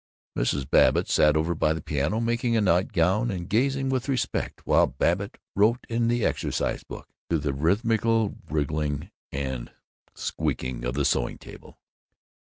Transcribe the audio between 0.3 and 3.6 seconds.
Mrs. Babbitt sat over by the piano, making a nightgown and